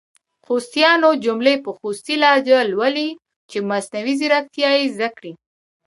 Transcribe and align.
خوستیانو 0.45 1.09
جملي 1.23 1.55
په 1.65 1.71
خوستې 1.77 2.13
لهجه 2.23 2.57
لولۍ 2.71 3.09
چې 3.49 3.57
مصنوعي 3.69 4.13
ځیرکتیا 4.19 4.69
یې 4.79 4.85
زده 4.95 5.09
کړې! 5.17 5.31